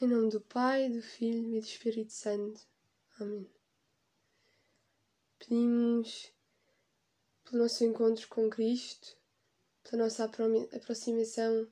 Em 0.00 0.06
nome 0.06 0.30
do 0.30 0.40
Pai, 0.40 0.88
do 0.88 1.02
Filho 1.02 1.56
e 1.56 1.60
do 1.60 1.66
Espírito 1.66 2.12
Santo. 2.12 2.64
Amém. 3.18 3.50
Pedimos 5.40 6.32
pelo 7.44 7.64
nosso 7.64 7.82
encontro 7.82 8.28
com 8.28 8.48
Cristo, 8.48 9.16
pela 9.82 10.04
nossa 10.04 10.22
aproximação 10.22 11.66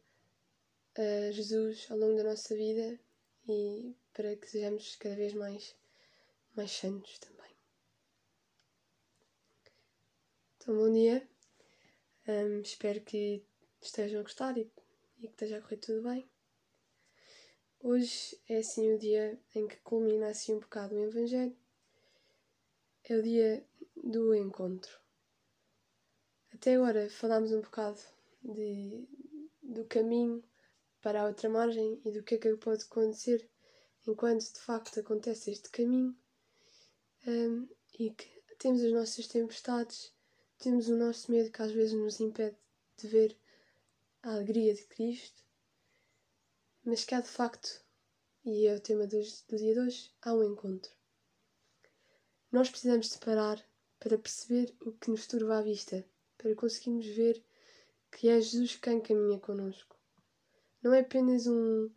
a 0.97 1.31
Jesus 1.31 1.87
ao 1.89 1.99
longo 1.99 2.17
da 2.17 2.25
nossa 2.25 2.53
vida 2.57 2.99
e 3.49 3.95
para 4.13 4.35
que 4.35 4.51
sejamos 4.51 4.97
cada 4.97 5.15
vez 5.15 5.33
mais, 5.33 5.77
mais 6.57 6.73
santos 6.73 7.21
também. 7.21 7.55
Então, 10.57 10.75
bom 10.75 10.93
dia. 10.93 11.29
Um, 12.27 12.61
espero 12.61 13.01
que 13.03 13.47
estejam 13.81 14.19
a 14.19 14.23
gostar 14.25 14.59
e, 14.59 14.69
e 15.21 15.29
que 15.29 15.35
esteja 15.35 15.59
a 15.59 15.63
correr 15.63 15.77
tudo 15.77 16.03
bem. 16.03 16.29
Hoje 17.89 18.37
é 18.49 18.57
assim 18.57 18.93
o 18.93 18.99
dia 18.99 19.39
em 19.55 19.69
que 19.69 19.77
culmina 19.77 20.27
assim 20.27 20.55
um 20.55 20.59
bocado 20.59 20.97
o 20.97 21.05
Evangelho. 21.05 21.57
É 23.05 23.17
o 23.17 23.23
dia 23.23 23.65
do 23.95 24.35
encontro. 24.35 24.99
Até 26.53 26.75
agora 26.75 27.09
falámos 27.09 27.53
um 27.53 27.61
bocado 27.61 28.01
de, 28.43 29.07
do 29.63 29.85
caminho 29.85 30.43
para 31.01 31.23
a 31.23 31.27
outra 31.29 31.49
margem 31.49 32.01
e 32.05 32.11
do 32.11 32.25
que 32.25 32.35
é 32.35 32.39
que 32.39 32.57
pode 32.57 32.83
acontecer 32.83 33.49
enquanto 34.05 34.53
de 34.53 34.59
facto 34.59 34.99
acontece 34.99 35.53
este 35.53 35.71
caminho 35.71 36.13
um, 37.25 37.69
e 38.01 38.11
que 38.11 38.29
temos 38.59 38.83
as 38.83 38.91
nossas 38.91 39.29
tempestades, 39.29 40.13
temos 40.59 40.89
o 40.89 40.97
nosso 40.97 41.31
medo 41.31 41.53
que 41.53 41.63
às 41.63 41.71
vezes 41.71 41.93
nos 41.93 42.19
impede 42.19 42.57
de 42.97 43.07
ver 43.07 43.39
a 44.25 44.33
alegria 44.33 44.75
de 44.75 44.83
Cristo, 44.87 45.47
mas 46.87 47.05
que 47.05 47.17
há 47.17 47.21
de 47.21 47.29
facto, 47.29 47.86
e 48.47 48.65
é 48.69 48.75
o 48.77 48.81
tema 48.81 49.09
do, 49.09 49.21
do 49.49 49.57
dia 49.57 49.75
de 49.75 49.81
hoje, 49.81 50.13
há 50.23 50.33
um 50.33 50.45
encontro. 50.45 50.93
Nós 52.53 52.71
precisamos 52.71 53.11
de 53.11 53.19
parar 53.19 53.61
para 53.99 54.17
perceber 54.17 54.73
o 54.81 54.93
que 54.93 55.11
nos 55.11 55.27
turva 55.27 55.59
a 55.59 55.63
vista, 55.63 56.07
para 56.39 56.55
conseguirmos 56.55 57.07
ver 57.07 57.45
que 58.13 58.29
é 58.29 58.41
Jesus 58.41 58.77
quem 58.77 59.01
caminha 59.01 59.41
connosco. 59.41 59.97
Não 60.81 60.95
é 60.95 61.01
apenas 61.01 61.49
um, 61.49 61.91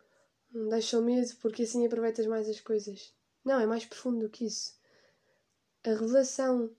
um 0.52 0.68
deixa 0.68 0.98
o 0.98 1.02
medo 1.02 1.30
porque 1.36 1.62
assim 1.62 1.86
aproveitas 1.86 2.26
mais 2.26 2.48
as 2.48 2.60
coisas. 2.60 3.14
Não, 3.44 3.60
é 3.60 3.66
mais 3.66 3.86
profundo 3.86 4.26
do 4.26 4.28
que 4.28 4.44
isso. 4.44 4.76
A 5.84 5.90
revelação 5.90 6.74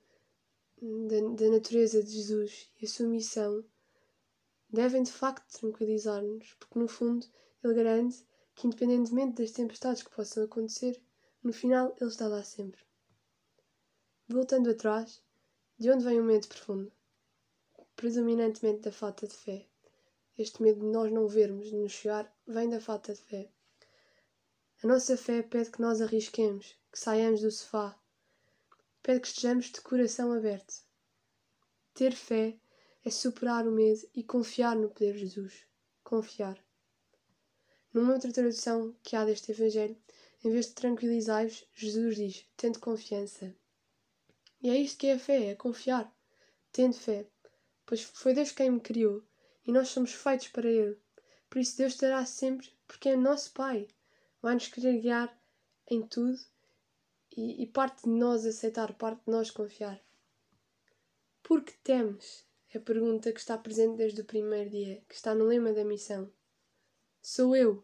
da, 0.81 1.43
da 1.45 1.49
natureza 1.49 2.03
de 2.03 2.11
Jesus 2.11 2.69
e 2.81 2.85
a 2.85 2.89
sua 2.89 3.07
missão 3.07 3.63
devem 4.69 5.01
de 5.01 5.11
facto 5.13 5.59
tranquilizar-nos, 5.59 6.55
porque 6.55 6.77
no 6.77 6.89
fundo 6.89 7.25
ele 7.63 7.73
garante 7.73 8.25
que, 8.55 8.67
independentemente 8.67 9.41
das 9.41 9.51
tempestades 9.51 10.03
que 10.03 10.09
possam 10.09 10.43
acontecer, 10.43 11.01
no 11.43 11.53
final 11.53 11.95
ele 11.99 12.09
está 12.09 12.27
lá 12.27 12.43
sempre. 12.43 12.81
Voltando 14.27 14.69
atrás, 14.69 15.23
de 15.77 15.89
onde 15.89 16.03
vem 16.03 16.19
o 16.19 16.23
medo 16.23 16.47
profundo? 16.47 16.91
Predominantemente 17.95 18.81
da 18.81 18.91
falta 18.91 19.27
de 19.27 19.33
fé. 19.33 19.67
Este 20.37 20.61
medo 20.61 20.79
de 20.79 20.85
nós 20.85 21.11
não 21.11 21.27
vermos, 21.27 21.67
de 21.67 21.75
nos 21.75 21.91
chegar, 21.91 22.33
vem 22.47 22.69
da 22.69 22.79
falta 22.79 23.13
de 23.13 23.21
fé. 23.21 23.51
A 24.83 24.87
nossa 24.87 25.17
fé 25.17 25.41
pede 25.41 25.71
que 25.71 25.81
nós 25.81 26.01
arrisquemos, 26.01 26.75
que 26.91 26.99
saiamos 26.99 27.41
do 27.41 27.51
sofá, 27.51 27.99
pede 29.03 29.19
que 29.21 29.27
estejamos 29.27 29.65
de 29.65 29.81
coração 29.81 30.31
aberto. 30.31 30.73
Ter 31.93 32.13
fé 32.13 32.59
é 33.03 33.09
superar 33.09 33.67
o 33.67 33.71
medo 33.71 34.07
e 34.13 34.23
confiar 34.23 34.75
no 34.75 34.89
poder 34.89 35.13
de 35.13 35.19
Jesus. 35.19 35.67
Confiar. 36.03 36.63
Numa 37.93 38.13
outra 38.13 38.31
tradução 38.31 38.95
que 39.03 39.15
há 39.15 39.25
deste 39.25 39.51
Evangelho, 39.51 39.97
em 40.43 40.49
vez 40.49 40.67
de 40.67 40.73
tranquilizai-vos, 40.73 41.65
Jesus 41.75 42.15
diz: 42.15 42.45
tende 42.55 42.79
confiança. 42.79 43.53
E 44.61 44.69
é 44.69 44.77
isto 44.77 44.97
que 44.97 45.07
é 45.07 45.13
a 45.13 45.19
fé: 45.19 45.49
é 45.51 45.55
confiar. 45.55 46.11
Tende 46.71 46.97
fé. 46.97 47.27
Pois 47.85 48.01
foi 48.01 48.33
Deus 48.33 48.51
quem 48.51 48.71
me 48.71 48.79
criou 48.79 49.23
e 49.65 49.71
nós 49.71 49.89
somos 49.89 50.13
feitos 50.13 50.47
para 50.47 50.69
Ele. 50.69 50.97
Por 51.49 51.59
isso, 51.59 51.77
Deus 51.77 51.93
estará 51.93 52.25
sempre, 52.25 52.69
porque 52.87 53.09
é 53.09 53.15
nosso 53.15 53.51
Pai. 53.51 53.87
Vai-nos 54.41 54.67
querer 54.67 54.99
guiar 54.99 55.37
em 55.87 56.01
tudo 56.07 56.39
e, 57.35 57.63
e 57.63 57.67
parte 57.67 58.03
de 58.03 58.09
nós 58.09 58.45
aceitar, 58.45 58.93
parte 58.93 59.25
de 59.25 59.31
nós 59.31 59.51
confiar. 59.51 60.01
Por 61.43 61.63
que 61.63 61.73
temes? 61.83 62.45
É 62.73 62.77
a 62.77 62.81
pergunta 62.81 63.33
que 63.33 63.39
está 63.39 63.57
presente 63.57 63.97
desde 63.97 64.21
o 64.21 64.25
primeiro 64.25 64.69
dia, 64.69 65.03
que 65.09 65.15
está 65.15 65.35
no 65.35 65.45
lema 65.45 65.73
da 65.73 65.83
missão. 65.83 66.31
Sou 67.21 67.55
eu. 67.55 67.83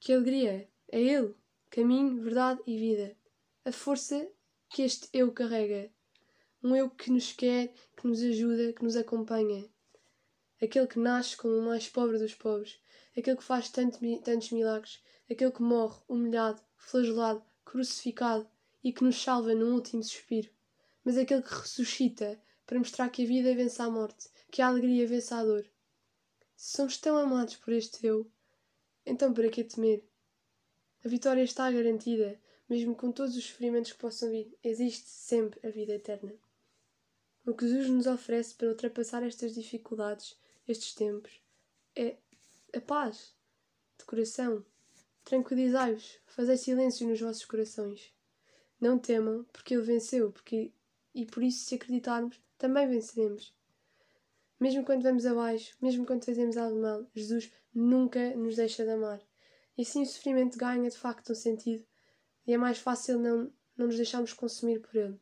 Que 0.00 0.12
alegria! 0.12 0.68
É 0.88 1.00
Ele. 1.00 1.34
Caminho, 1.70 2.22
verdade 2.22 2.60
e 2.66 2.76
vida. 2.76 3.16
A 3.64 3.72
força 3.72 4.28
que 4.68 4.82
este 4.82 5.08
eu 5.12 5.32
carrega. 5.32 5.90
Um 6.62 6.74
eu 6.74 6.88
que 6.90 7.10
nos 7.10 7.32
quer, 7.32 7.72
que 7.96 8.06
nos 8.06 8.22
ajuda, 8.22 8.72
que 8.72 8.82
nos 8.82 8.96
acompanha 8.96 9.68
aquele 10.64 10.86
que 10.86 10.98
nasce 10.98 11.36
como 11.36 11.58
o 11.58 11.62
mais 11.62 11.88
pobre 11.88 12.18
dos 12.18 12.34
pobres, 12.34 12.78
aquele 13.16 13.36
que 13.36 13.44
faz 13.44 13.68
tanto, 13.68 13.98
tantos 14.22 14.50
milagres, 14.50 15.02
aquele 15.30 15.50
que 15.50 15.62
morre 15.62 16.00
humilhado, 16.08 16.60
flagelado, 16.76 17.44
crucificado 17.64 18.48
e 18.82 18.92
que 18.92 19.04
nos 19.04 19.20
salva 19.22 19.54
num 19.54 19.74
último 19.74 20.02
suspiro, 20.02 20.50
mas 21.04 21.16
aquele 21.16 21.42
que 21.42 21.54
ressuscita 21.54 22.40
para 22.66 22.78
mostrar 22.78 23.10
que 23.10 23.24
a 23.24 23.26
vida 23.26 23.54
vence 23.54 23.80
a 23.80 23.90
morte, 23.90 24.28
que 24.50 24.62
a 24.62 24.68
alegria 24.68 25.06
vence 25.06 25.32
a 25.34 25.44
dor. 25.44 25.66
Se 26.56 26.76
somos 26.76 26.96
tão 26.96 27.16
amados 27.16 27.56
por 27.56 27.72
este 27.72 28.06
eu, 28.06 28.30
então 29.06 29.32
para 29.32 29.48
que 29.48 29.64
temer? 29.64 30.04
A 31.04 31.08
vitória 31.08 31.42
está 31.42 31.70
garantida, 31.70 32.40
mesmo 32.68 32.94
com 32.94 33.12
todos 33.12 33.36
os 33.36 33.44
sofrimentos 33.44 33.92
que 33.92 33.98
possam 33.98 34.30
vir, 34.30 34.56
existe 34.62 35.08
sempre 35.08 35.60
a 35.66 35.70
vida 35.70 35.94
eterna. 35.94 36.34
O 37.46 37.54
que 37.54 37.68
Jesus 37.68 37.90
nos 37.90 38.06
oferece 38.06 38.54
para 38.54 38.68
ultrapassar 38.68 39.22
estas 39.22 39.54
dificuldades 39.54 40.38
estes 40.66 40.94
tempos 40.94 41.40
é 41.94 42.16
a 42.74 42.80
paz 42.80 43.34
de 43.98 44.04
coração. 44.06 44.64
Tranquilizai-vos, 45.24 46.18
fazei 46.26 46.56
silêncio 46.56 47.06
nos 47.06 47.20
vossos 47.20 47.44
corações. 47.44 48.12
Não 48.80 48.98
temam, 48.98 49.44
porque 49.52 49.74
ele 49.74 49.82
venceu, 49.82 50.32
porque 50.32 50.72
e 51.14 51.24
por 51.24 51.42
isso, 51.44 51.64
se 51.64 51.76
acreditarmos, 51.76 52.40
também 52.58 52.88
venceremos. 52.88 53.54
Mesmo 54.64 54.82
quando 54.82 55.02
vamos 55.02 55.26
abaixo, 55.26 55.76
mesmo 55.78 56.06
quando 56.06 56.24
fazemos 56.24 56.56
algo 56.56 56.80
mal, 56.80 57.06
Jesus 57.14 57.52
nunca 57.74 58.34
nos 58.34 58.56
deixa 58.56 58.82
de 58.82 58.92
amar. 58.92 59.20
E 59.76 59.82
assim 59.82 60.00
o 60.00 60.06
sofrimento 60.06 60.56
ganha 60.56 60.88
de 60.88 60.96
facto 60.96 61.32
um 61.32 61.34
sentido 61.34 61.84
e 62.46 62.54
é 62.54 62.56
mais 62.56 62.78
fácil 62.78 63.18
não, 63.18 63.52
não 63.76 63.88
nos 63.88 63.96
deixarmos 63.96 64.32
consumir 64.32 64.80
por 64.80 64.96
ele. 64.96 65.20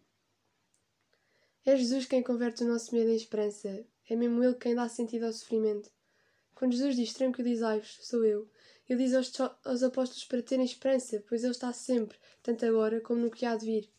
É 1.66 1.76
Jesus 1.76 2.06
quem 2.06 2.22
converte 2.22 2.62
o 2.62 2.68
nosso 2.68 2.94
medo 2.94 3.10
em 3.10 3.16
esperança, 3.16 3.84
é 4.08 4.14
mesmo 4.14 4.44
Ele 4.44 4.54
quem 4.54 4.76
dá 4.76 4.88
sentido 4.88 5.26
ao 5.26 5.32
sofrimento. 5.32 5.90
Quando 6.54 6.74
Jesus 6.74 6.94
diz 6.94 7.12
tranquilizai-vos, 7.12 7.98
sou 8.00 8.24
eu, 8.24 8.48
ele 8.88 9.02
diz 9.02 9.12
aos, 9.12 9.32
aos 9.64 9.82
apóstolos 9.82 10.24
para 10.24 10.40
terem 10.40 10.64
esperança, 10.64 11.20
pois 11.28 11.42
Ele 11.42 11.50
está 11.50 11.72
sempre, 11.72 12.16
tanto 12.44 12.64
agora 12.64 13.00
como 13.00 13.22
no 13.22 13.28
que 13.28 13.44
há 13.44 13.56
de 13.56 13.66
vir. 13.66 13.92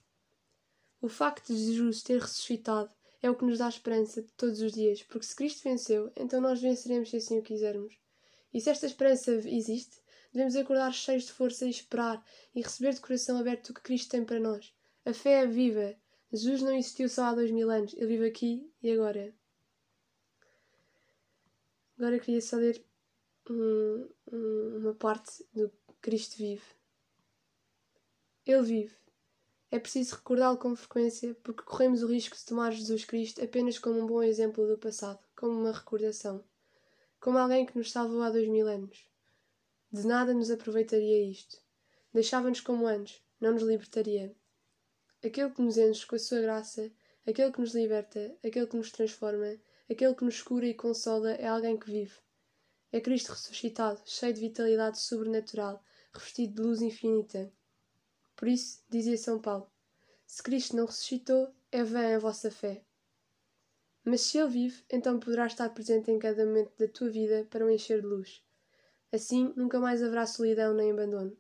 O 1.02 1.09
facto 1.09 1.53
de 1.53 1.66
Jesus 1.66 2.02
ter 2.02 2.22
ressuscitado 2.22 2.96
é 3.23 3.29
o 3.29 3.35
que 3.35 3.45
nos 3.45 3.57
dá 3.57 3.69
esperança 3.69 4.22
de 4.22 4.29
todos 4.34 4.59
os 4.61 4.73
dias, 4.73 5.01
porque 5.01 5.25
se 5.25 5.34
Cristo 5.34 5.63
venceu, 5.63 6.11
então 6.13 6.41
nós 6.41 6.61
venceremos 6.61 7.09
se 7.09 7.16
assim 7.16 7.39
o 7.39 7.41
quisermos. 7.41 7.97
E 8.53 8.59
se 8.59 8.69
esta 8.69 8.85
esperança 8.85 9.31
existe, 9.31 9.97
devemos 10.34 10.57
acordar 10.57 10.91
cheios 10.91 11.23
de 11.23 11.31
força 11.31 11.66
e 11.66 11.69
esperar 11.69 12.23
e 12.53 12.61
receber 12.61 12.94
de 12.94 13.00
coração 13.00 13.38
aberto 13.38 13.69
o 13.69 13.73
que 13.73 13.81
Cristo 13.81 14.11
tem 14.11 14.25
para 14.25 14.41
nós. 14.41 14.75
A 15.06 15.13
fé 15.13 15.44
é 15.44 15.47
viva. 15.47 15.95
Jesus 16.34 16.61
não 16.61 16.75
existiu 16.75 17.07
só 17.07 17.23
há 17.23 17.34
dois 17.34 17.50
mil 17.50 17.69
anos, 17.69 17.94
ele 17.94 18.07
vive 18.07 18.28
aqui 18.28 18.69
e 18.81 18.91
agora. 18.91 19.34
Agora 21.97 22.19
queria 22.19 22.41
só 22.41 22.57
ler 22.57 22.84
um, 23.50 24.09
um, 24.34 24.78
uma 24.79 24.94
parte 24.95 25.45
do 25.53 25.72
Cristo 26.01 26.35
vive. 26.38 26.66
Ele 28.46 28.64
vive. 28.64 29.03
É 29.73 29.79
preciso 29.79 30.17
recordá-lo 30.17 30.59
com 30.59 30.75
frequência 30.75 31.35
porque 31.41 31.64
corremos 31.64 32.03
o 32.03 32.08
risco 32.08 32.37
de 32.37 32.46
tomar 32.46 32.72
Jesus 32.72 33.05
Cristo 33.05 33.43
apenas 33.43 33.79
como 33.79 33.99
um 33.99 34.05
bom 34.05 34.22
exemplo 34.22 34.67
do 34.67 34.78
passado, 34.78 35.17
como 35.35 35.59
uma 35.61 35.72
recordação, 35.72 36.43
como 37.20 37.40
alguém 37.40 37.66
que 37.66 37.75
nos 37.75 37.91
salvou 37.91 38.22
há 38.22 38.29
dois 38.29 38.47
mil 38.47 38.67
anos. 38.67 39.09
De 39.91 40.05
nada 40.05 40.31
nos 40.31 40.52
aproveitaria 40.52 41.28
isto. 41.28 41.59
Deixava-nos 42.14 42.61
como 42.61 42.85
antes, 42.85 43.20
não 43.41 43.53
nos 43.53 43.64
libertaria. 43.64 44.35
Aquele 45.25 45.49
que 45.49 45.64
nos 45.64 45.76
enche 45.76 46.05
com 46.05 46.17
a 46.17 46.19
sua 46.19 46.41
graça, 46.41 46.91
aquele 47.26 47.52
que 47.52 47.59
nos 47.59 47.73
liberta, 47.73 48.37
aquele 48.43 48.67
que 48.67 48.78
nos 48.78 48.91
transforma, 48.91 49.58
Aquele 49.90 50.14
que 50.14 50.23
nos 50.23 50.40
cura 50.43 50.67
e 50.67 50.76
consola 50.76 51.31
é 51.31 51.47
alguém 51.47 51.79
que 51.79 51.90
vive. 51.90 52.14
É 52.91 53.02
Cristo 53.02 53.31
ressuscitado, 53.31 54.02
cheio 54.05 54.35
de 54.35 54.40
vitalidade 54.40 54.99
sobrenatural, 54.99 55.84
revestido 56.14 56.53
de 56.53 56.61
luz 56.61 56.81
infinita. 56.84 57.52
Por 58.35 58.47
isso, 58.47 58.84
dizia 58.90 59.18
São 59.18 59.40
Paulo: 59.40 59.70
Se 60.26 60.41
Cristo 60.41 60.76
não 60.76 60.85
ressuscitou, 60.85 61.53
é 61.72 61.84
vã 61.84 62.16
a 62.16 62.20
vossa 62.20 62.52
fé. 62.52 62.84
Mas 64.03 64.22
se 64.22 64.38
Ele 64.38 64.50
vive, 64.50 64.84
então 64.90 65.20
poderá 65.20 65.47
estar 65.47 65.70
presente 65.70 66.12
em 66.12 66.20
cada 66.20 66.46
momento 66.46 66.74
da 66.78 66.88
tua 66.88 67.09
vida 67.09 67.47
para 67.50 67.66
o 67.66 67.70
encher 67.70 68.02
de 68.02 68.08
luz. 68.08 68.44
Assim, 69.12 69.53
nunca 69.56 69.80
mais 69.80 70.03
haverá 70.03 70.26
solidão 70.26 70.74
nem 70.74 70.91
abandono. 70.91 71.38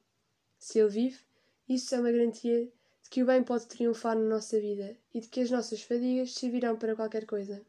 Se 0.57 0.79
Ele 0.79 0.89
vive, 0.89 1.19
isso 1.67 1.93
é 1.93 1.99
uma 1.99 2.11
garantia 2.11 2.71
de 3.01 3.09
que 3.09 3.21
o 3.21 3.25
bem 3.25 3.43
pode 3.43 3.67
triunfar 3.67 4.15
na 4.15 4.23
nossa 4.23 4.59
vida 4.59 4.97
e 5.13 5.19
de 5.19 5.27
que 5.27 5.41
as 5.41 5.51
nossas 5.51 5.81
fadigas 5.81 6.33
servirão 6.33 6.77
para 6.77 6.95
qualquer 6.95 7.25
coisa. 7.25 7.65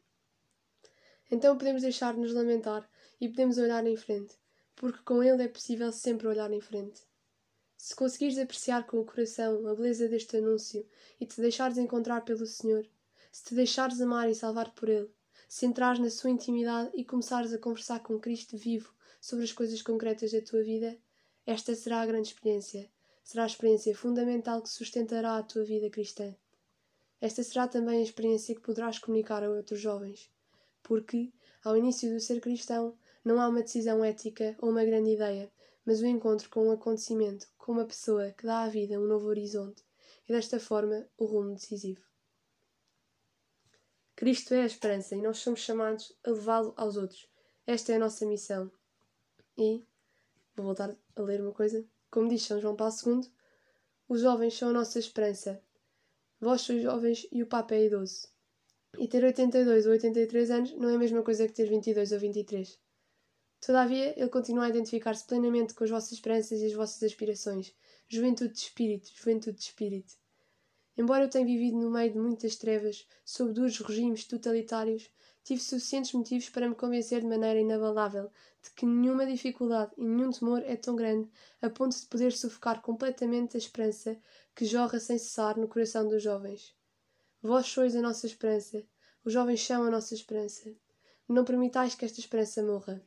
Então 1.31 1.59
podemos 1.59 1.83
deixar 1.83 2.15
de 2.15 2.21
nos 2.21 2.33
lamentar 2.33 2.89
e 3.21 3.29
podemos 3.29 3.59
olhar 3.59 3.85
em 3.87 3.97
frente, 3.97 4.37
porque 4.77 5.03
com 5.05 5.23
Ele 5.23 5.43
é 5.43 5.49
possível 5.49 5.91
sempre 5.91 6.29
olhar 6.29 6.53
em 6.53 6.61
frente. 6.61 7.03
Se 7.85 7.95
conseguires 7.95 8.39
apreciar 8.39 8.87
com 8.87 8.99
o 8.99 9.05
coração 9.05 9.69
a 9.69 9.75
beleza 9.75 10.09
deste 10.09 10.39
anúncio 10.39 10.89
e 11.21 11.27
te 11.27 11.39
deixares 11.39 11.77
encontrar 11.77 12.23
pelo 12.23 12.47
Senhor, 12.47 12.89
se 13.31 13.45
te 13.45 13.55
deixares 13.55 14.01
amar 14.01 14.27
e 14.31 14.35
salvar 14.35 14.73
por 14.73 14.89
Ele, 14.89 15.11
se 15.47 15.67
entrares 15.67 16.01
na 16.01 16.09
sua 16.09 16.31
intimidade 16.31 16.91
e 16.95 17.05
começares 17.05 17.53
a 17.53 17.59
conversar 17.59 18.01
com 18.01 18.19
Cristo 18.19 18.57
vivo 18.57 18.91
sobre 19.21 19.45
as 19.45 19.53
coisas 19.53 19.83
concretas 19.83 20.33
da 20.33 20.41
tua 20.41 20.63
vida, 20.63 20.97
esta 21.45 21.75
será 21.75 22.01
a 22.01 22.07
grande 22.07 22.29
experiência. 22.29 22.91
Será 23.23 23.43
a 23.43 23.49
experiência 23.49 23.95
fundamental 23.95 24.63
que 24.63 24.71
sustentará 24.71 25.37
a 25.37 25.43
tua 25.43 25.63
vida 25.63 25.91
cristã. 25.91 26.35
Esta 27.21 27.43
será 27.43 27.69
também 27.69 27.99
a 27.99 28.03
experiência 28.03 28.55
que 28.55 28.63
poderás 28.63 28.99
comunicar 28.99 29.45
a 29.45 29.51
outros 29.51 29.79
jovens, 29.79 30.33
porque, 30.83 31.31
ao 31.63 31.77
início 31.77 32.11
do 32.11 32.19
ser 32.19 32.41
cristão, 32.41 32.97
não 33.23 33.39
há 33.39 33.47
uma 33.47 33.61
decisão 33.61 34.03
ética 34.03 34.57
ou 34.59 34.71
uma 34.71 34.87
grande 34.87 35.11
ideia, 35.11 35.53
mas 35.85 36.01
o 36.01 36.07
um 36.07 36.09
encontro 36.09 36.49
com 36.49 36.69
um 36.69 36.73
acontecimento, 36.73 37.47
com 37.65 37.73
uma 37.73 37.87
pessoa 37.87 38.31
que 38.31 38.45
dá 38.45 38.65
à 38.65 38.69
vida 38.69 39.01
um 39.01 39.07
novo 39.07 39.27
horizonte 39.27 39.83
e, 40.29 40.33
desta 40.35 40.61
forma, 40.61 41.09
o 41.17 41.25
rumo 41.25 41.55
decisivo. 41.55 42.03
Cristo 44.15 44.53
é 44.53 44.61
a 44.61 44.67
esperança 44.67 45.17
e 45.17 45.23
nós 45.23 45.39
somos 45.39 45.61
chamados 45.61 46.15
a 46.27 46.31
levá-lo 46.31 46.75
aos 46.77 46.99
outros. 46.99 47.27
Esta 47.67 47.93
é 47.93 47.97
a 47.97 47.99
nossa 47.99 48.27
missão. 48.27 48.71
E, 49.57 49.83
vou 50.55 50.67
voltar 50.67 50.95
a 51.17 51.23
ler 51.23 51.41
uma 51.41 51.53
coisa, 51.53 51.83
como 52.11 52.29
diz 52.29 52.43
São 52.43 52.61
João 52.61 52.77
Paulo 52.77 52.95
II, 53.03 53.33
os 54.11 54.21
jovens 54.21 54.59
são 54.59 54.69
a 54.69 54.73
nossa 54.75 54.99
esperança. 54.99 55.59
Vós 56.39 56.61
sois 56.61 56.83
jovens 56.83 57.27
e 57.33 57.43
o 57.43 57.47
Papa 57.47 57.75
é 57.75 57.87
idoso. 57.87 58.29
E 58.99 59.09
ter 59.09 59.25
82 59.25 59.87
ou 59.87 59.93
83 59.93 60.51
anos 60.51 60.73
não 60.73 60.91
é 60.91 60.97
a 60.97 60.99
mesma 60.99 61.23
coisa 61.23 61.49
que 61.49 61.55
ter 61.55 61.67
22 61.67 62.13
ou 62.13 62.19
23. 62.19 62.79
Todavia, 63.65 64.13
ele 64.21 64.29
continua 64.29 64.67
a 64.67 64.69
identificar-se 64.69 65.25
plenamente 65.25 65.73
com 65.73 65.85
as 65.85 65.91
vossas 65.91 66.13
esperanças 66.13 66.61
e 66.61 66.67
as 66.67 66.75
vossas 66.75 67.03
aspirações. 67.03 67.75
Juventude 68.07 68.53
de 68.53 68.59
espírito, 68.59 69.11
juventude 69.15 69.57
de 69.57 69.65
espírito. 69.65 70.15
Embora 70.99 71.25
eu 71.25 71.31
tenha 71.31 71.47
vivido 71.47 71.79
no 71.79 71.91
meio 71.91 72.13
de 72.13 72.19
muitas 72.19 72.57
trevas, 72.57 73.07
sob 73.25 73.55
duros 73.55 73.79
regimes 73.79 74.27
totalitários, 74.27 75.11
tive 75.43 75.63
suficientes 75.63 76.13
motivos 76.13 76.51
para 76.51 76.69
me 76.69 76.75
convencer 76.75 77.23
de 77.23 77.27
maneira 77.27 77.59
inabalável 77.59 78.31
de 78.63 78.71
que 78.71 78.85
nenhuma 78.85 79.25
dificuldade 79.25 79.93
e 79.97 80.05
nenhum 80.05 80.31
temor 80.31 80.63
é 80.67 80.77
tão 80.77 80.95
grande 80.95 81.31
a 81.63 81.71
ponto 81.71 81.99
de 81.99 82.07
poder 82.07 82.33
sufocar 82.33 82.83
completamente 82.83 83.57
a 83.57 83.59
esperança 83.59 84.15
que 84.55 84.67
jorra 84.67 85.01
sem 85.01 85.17
cessar 85.17 85.59
no 85.59 85.69
coração 85.69 86.07
dos 86.07 86.23
jovens. 86.23 86.77
Vós 87.43 87.67
sois 87.67 87.97
a 87.97 88.03
nossa 88.03 88.27
esperança, 88.27 88.85
os 89.25 89.33
jovens 89.33 89.65
são 89.65 89.85
a 89.85 89.91
nossa 89.91 90.15
esperança. 90.15 90.71
Não 91.27 91.47
permitais 91.47 91.95
que 91.95 92.05
esta 92.05 92.21
esperança 92.21 92.63
morra. 92.63 93.03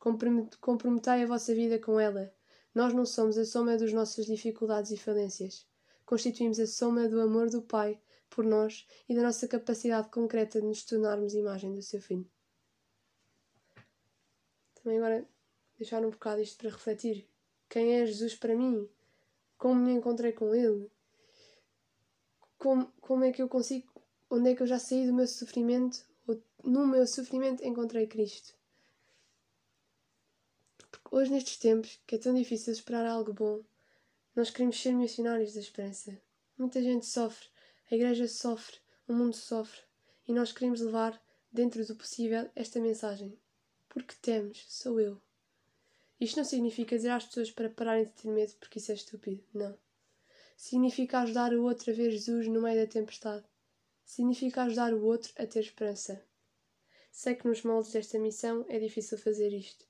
Comprometei 0.00 1.22
a 1.22 1.26
vossa 1.26 1.54
vida 1.54 1.78
com 1.78 2.00
ela. 2.00 2.34
Nós 2.74 2.94
não 2.94 3.04
somos 3.04 3.36
a 3.36 3.44
soma 3.44 3.76
das 3.76 3.92
nossas 3.92 4.24
dificuldades 4.24 4.90
e 4.90 4.96
falências. 4.96 5.68
Constituímos 6.06 6.58
a 6.58 6.66
soma 6.66 7.06
do 7.06 7.20
amor 7.20 7.50
do 7.50 7.60
Pai 7.60 8.00
por 8.30 8.44
nós 8.44 8.86
e 9.06 9.14
da 9.14 9.22
nossa 9.22 9.46
capacidade 9.46 10.08
concreta 10.08 10.58
de 10.58 10.66
nos 10.66 10.84
tornarmos 10.84 11.34
imagem 11.34 11.74
do 11.74 11.82
seu 11.82 12.00
Filho. 12.00 12.26
Também 14.74 14.96
agora 14.96 15.28
deixar 15.76 16.02
um 16.02 16.10
bocado 16.10 16.40
isto 16.40 16.56
para 16.56 16.70
refletir. 16.70 17.28
Quem 17.68 18.00
é 18.00 18.06
Jesus 18.06 18.34
para 18.34 18.56
mim? 18.56 18.88
Como 19.58 19.74
me 19.74 19.92
encontrei 19.92 20.32
com 20.32 20.54
Ele? 20.54 20.90
Como, 22.56 22.90
como 23.00 23.24
é 23.24 23.32
que 23.32 23.42
eu 23.42 23.48
consigo. 23.48 23.92
Onde 24.30 24.50
é 24.50 24.54
que 24.54 24.62
eu 24.62 24.66
já 24.66 24.78
saí 24.78 25.06
do 25.06 25.12
meu 25.12 25.26
sofrimento? 25.26 26.06
Ou 26.26 26.42
no 26.64 26.86
meu 26.86 27.06
sofrimento 27.06 27.62
encontrei 27.62 28.06
Cristo? 28.06 28.59
Hoje, 31.12 31.32
nestes 31.32 31.56
tempos, 31.56 31.98
que 32.06 32.14
é 32.14 32.18
tão 32.18 32.32
difícil 32.32 32.72
esperar 32.72 33.04
algo 33.04 33.32
bom, 33.32 33.64
nós 34.36 34.48
queremos 34.48 34.80
ser 34.80 34.92
missionários 34.92 35.54
da 35.54 35.58
esperança. 35.58 36.16
Muita 36.56 36.80
gente 36.80 37.04
sofre, 37.04 37.48
a 37.90 37.96
Igreja 37.96 38.28
sofre, 38.28 38.76
o 39.08 39.12
mundo 39.12 39.34
sofre, 39.34 39.80
e 40.28 40.32
nós 40.32 40.52
queremos 40.52 40.80
levar, 40.80 41.20
dentro 41.50 41.84
do 41.84 41.96
possível, 41.96 42.48
esta 42.54 42.78
mensagem. 42.78 43.36
Porque 43.88 44.14
temos, 44.22 44.64
sou 44.68 45.00
eu. 45.00 45.20
Isto 46.20 46.36
não 46.36 46.44
significa 46.44 46.94
dizer 46.94 47.10
às 47.10 47.26
pessoas 47.26 47.50
para 47.50 47.68
pararem 47.68 48.04
de 48.04 48.12
ter 48.12 48.28
medo 48.28 48.52
porque 48.60 48.78
isso 48.78 48.92
é 48.92 48.94
estúpido, 48.94 49.42
não. 49.52 49.76
Significa 50.56 51.22
ajudar 51.22 51.52
o 51.52 51.64
outro 51.64 51.90
a 51.90 51.94
ver 51.94 52.12
Jesus 52.12 52.46
no 52.46 52.62
meio 52.62 52.80
da 52.80 52.86
tempestade. 52.86 53.44
Significa 54.04 54.62
ajudar 54.62 54.94
o 54.94 55.02
outro 55.02 55.32
a 55.36 55.44
ter 55.44 55.58
esperança. 55.58 56.22
Sei 57.10 57.34
que 57.34 57.48
nos 57.48 57.64
moldes 57.64 57.90
desta 57.90 58.16
missão 58.16 58.64
é 58.68 58.78
difícil 58.78 59.18
fazer 59.18 59.52
isto. 59.52 59.89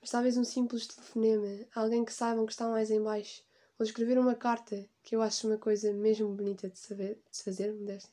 Mas 0.00 0.10
talvez 0.10 0.36
um 0.36 0.44
simples 0.44 0.86
telefonema, 0.86 1.66
alguém 1.74 2.04
que 2.04 2.12
saibam 2.12 2.46
que 2.46 2.52
está 2.52 2.68
mais 2.68 2.90
em 2.90 3.02
baixo, 3.02 3.42
ou 3.78 3.84
escrever 3.84 4.18
uma 4.18 4.34
carta, 4.34 4.88
que 5.02 5.14
eu 5.14 5.22
acho 5.22 5.46
uma 5.46 5.58
coisa 5.58 5.92
mesmo 5.92 6.34
bonita 6.34 6.68
de, 6.68 6.78
saber, 6.78 7.20
de 7.30 7.36
se 7.36 7.44
fazer, 7.44 7.72
modéstia. 7.72 8.12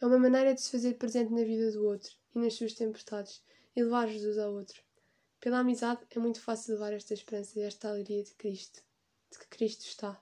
É 0.00 0.06
uma 0.06 0.18
maneira 0.18 0.54
de 0.54 0.60
se 0.60 0.70
fazer 0.70 0.94
presente 0.94 1.32
na 1.32 1.44
vida 1.44 1.70
do 1.70 1.84
outro 1.84 2.12
e 2.34 2.38
nas 2.38 2.54
suas 2.54 2.72
tempestades 2.72 3.42
e 3.76 3.82
levar 3.82 4.08
Jesus 4.08 4.38
ao 4.38 4.52
outro. 4.52 4.82
Pela 5.40 5.58
amizade 5.58 6.00
é 6.10 6.18
muito 6.18 6.40
fácil 6.40 6.74
levar 6.74 6.92
esta 6.92 7.14
esperança 7.14 7.58
e 7.58 7.62
esta 7.62 7.88
alegria 7.88 8.22
de 8.22 8.34
Cristo, 8.34 8.82
de 9.30 9.38
que 9.38 9.48
Cristo 9.48 9.82
está. 9.82 10.20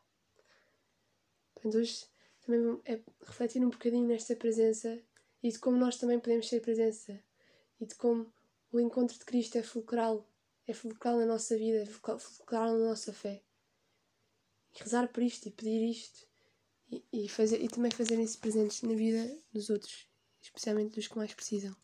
Portanto, 1.55 1.79
hoje 1.79 2.07
também 2.41 2.81
é 2.85 3.01
refletir 3.25 3.65
um 3.65 3.71
bocadinho 3.71 4.07
nesta 4.07 4.37
presença 4.37 5.01
e 5.43 5.51
de 5.51 5.59
como 5.59 5.77
nós 5.77 5.97
também 5.97 6.19
podemos 6.19 6.49
ser 6.49 6.61
presença 6.61 7.19
e 7.81 7.87
de 7.87 7.95
como 7.95 8.33
o 8.71 8.79
encontro 8.79 9.19
de 9.19 9.25
Cristo 9.25 9.57
é 9.57 9.63
fulcral, 9.63 10.28
é 10.69 10.75
fulcral 10.75 11.17
na 11.17 11.27
nossa 11.27 11.57
vida, 11.57 11.83
é 11.83 11.87
fulcral 11.87 12.79
na 12.79 12.87
nossa 12.87 13.13
fé 13.13 13.43
rezar 14.73 15.09
por 15.09 15.23
isto 15.23 15.49
e 15.49 15.51
pedir 15.51 15.91
isto 15.91 16.27
e, 16.91 17.05
e, 17.13 17.29
fazer, 17.29 17.61
e 17.63 17.69
também 17.69 17.91
fazerem-se 17.91 18.39
presentes 18.39 18.83
na 18.83 18.95
vida 18.95 19.37
dos 19.53 19.71
outros, 19.71 20.07
especialmente 20.41 20.95
dos 20.95 21.09
que 21.09 21.17
mais 21.17 21.35
precisam. 21.35 21.75